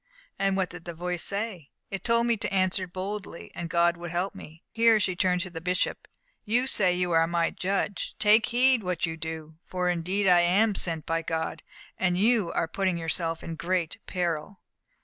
[0.39, 4.09] "And what did the voice say?" "It told me to answer boldly, and God would
[4.09, 6.07] help me." Here she turned to the bishop.
[6.43, 8.15] "You say that you are my judge.
[8.17, 11.61] Take heed what you do, for indeed I am sent by God,
[11.99, 14.63] and you are putting yourself in great peril."